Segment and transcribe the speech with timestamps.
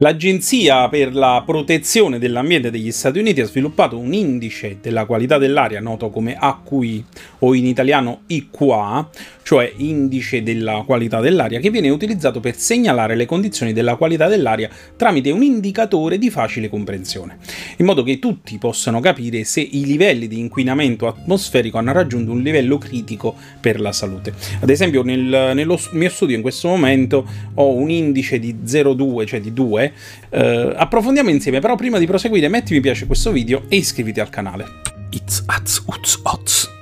[0.00, 5.80] L'Agenzia per la protezione dell'ambiente degli Stati Uniti ha sviluppato un indice della qualità dell'aria
[5.80, 7.04] noto come AQI
[7.40, 9.08] o in italiano IQA,
[9.42, 14.70] cioè indice della qualità dell'aria, che viene utilizzato per segnalare le condizioni della qualità dell'aria
[14.94, 17.38] tramite un indicatore di facile comprensione,
[17.78, 22.42] in modo che tutti possano capire se i livelli di inquinamento atmosferico hanno raggiunto un
[22.42, 24.32] livello critico per la salute.
[24.60, 29.40] Ad esempio nel, nello mio studio in questo momento ho un indice di 0,2, cioè
[29.40, 29.86] di 2,
[30.30, 34.30] eh, approfondiamo insieme, però prima di proseguire metti mi piace questo video e iscriviti al
[34.30, 34.66] canale.
[35.10, 36.76] It's az, uz, oz.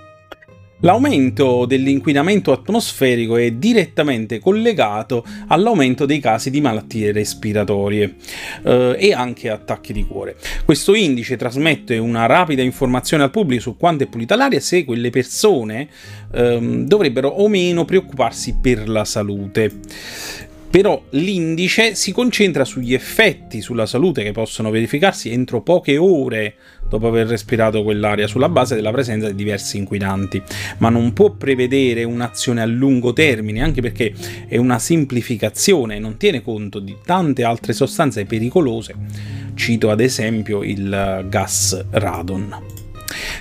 [0.81, 8.17] L'aumento dell'inquinamento atmosferico è direttamente collegato all'aumento dei casi di malattie respiratorie
[8.63, 10.37] eh, e anche attacchi di cuore.
[10.67, 14.85] Questo indice trasmette una rapida informazione al pubblico su quanto è pulita l'aria e se
[14.85, 15.89] quelle persone
[16.35, 19.73] ehm, dovrebbero o meno preoccuparsi per la salute
[20.77, 27.07] però l'indice si concentra sugli effetti sulla salute che possono verificarsi entro poche ore dopo
[27.07, 30.43] aver respirato quell'aria sulla base della presenza di diversi inquinanti,
[30.77, 34.13] ma non può prevedere un'azione a lungo termine, anche perché
[34.47, 38.95] è una semplificazione, non tiene conto di tante altre sostanze pericolose.
[39.55, 42.55] Cito ad esempio il gas radon.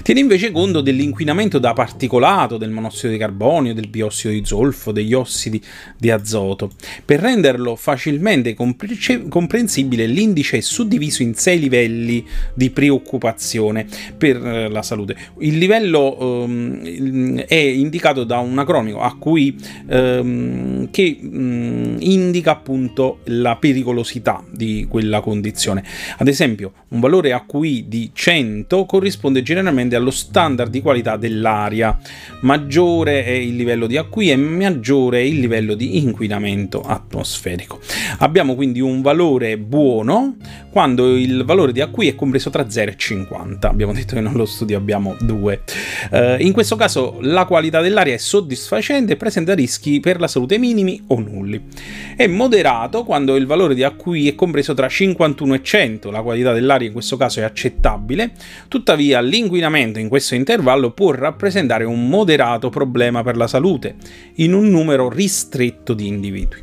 [0.02, 5.14] Tiene invece conto dell'inquinamento da particolato, del monossido di carbonio, del biossido di zolfo, degli
[5.14, 5.62] ossidi
[5.98, 6.72] di azoto.
[7.04, 13.86] Per renderlo facilmente comprensibile, l'indice è suddiviso in sei livelli di preoccupazione
[14.18, 15.16] per eh, la salute.
[15.40, 19.56] Il livello um, è indicato da un acronimo AQI
[19.88, 25.84] um, che um, indica appunto la pericolosità di quella condizione.
[26.18, 31.96] Ad esempio, un valore AQI di 100 corrisponde generalmente allo standard di qualità dell'aria.
[32.42, 37.80] Maggiore è il livello di AQI e maggiore è il livello di inquinamento atmosferico.
[38.20, 40.36] Abbiamo quindi un valore buono
[40.70, 43.70] quando il valore di AQI è compreso tra 0 e 50.
[43.70, 45.62] Abbiamo detto che nello studio abbiamo 2.
[46.12, 50.58] Uh, in questo caso la qualità dell'aria è soddisfacente e presenta rischi per la salute
[50.58, 51.64] minimi o nulli.
[52.16, 56.12] È moderato quando il valore di AQI è compreso tra 51 e 100.
[56.12, 58.32] La qualità dell'aria in questo caso è accettabile,
[58.68, 63.96] tuttavia l'inquinamento in questo intervallo può rappresentare un moderato problema per la salute
[64.36, 66.62] in un numero ristretto di individui.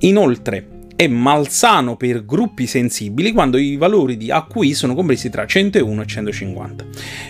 [0.00, 6.02] Inoltre, è malsano per gruppi sensibili quando i valori di AQI sono compresi tra 101
[6.02, 6.84] e 150.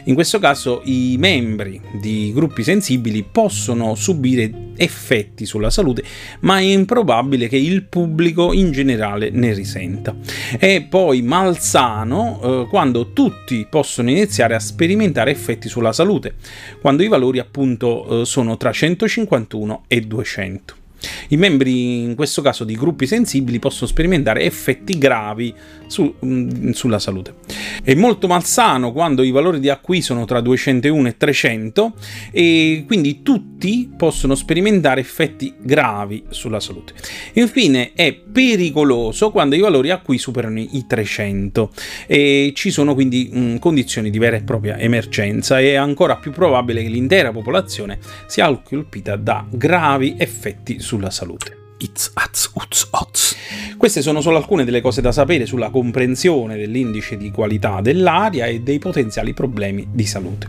[0.07, 6.03] In questo caso i membri di gruppi sensibili possono subire effetti sulla salute,
[6.41, 10.17] ma è improbabile che il pubblico in generale ne risenta.
[10.59, 16.35] È poi malsano eh, quando tutti possono iniziare a sperimentare effetti sulla salute,
[16.81, 20.80] quando i valori appunto eh, sono tra 151 e 200.
[21.29, 25.55] I membri, in questo caso di gruppi sensibili, possono sperimentare effetti gravi
[25.87, 27.35] su, mm, sulla salute.
[27.83, 31.93] È molto malsano quando i valori di AQI sono tra 201 e 300
[32.31, 36.95] e quindi tutti possono sperimentare effetti gravi sulla salute.
[37.35, 41.71] Infine è pericoloso quando i valori AQI superano i 300
[42.07, 46.17] e ci sono quindi mh, mm, condizioni di vera e propria emergenza e è ancora
[46.17, 51.57] più probabile che l'intera popolazione sia colpita da gravi effetti sulla salute.
[51.79, 53.37] It's, az, uz, oz.
[53.77, 58.61] Queste sono solo alcune delle cose da sapere sulla comprensione dell'indice di qualità dell'aria e
[58.61, 60.49] dei potenziali problemi di salute.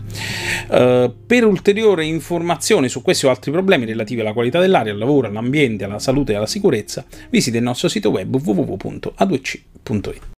[0.68, 5.28] Uh, per ulteriore informazione su questi o altri problemi relativi alla qualità dell'aria, al lavoro,
[5.28, 10.32] all'ambiente, alla salute e alla sicurezza, visita il nostro sito web www.a2c.it.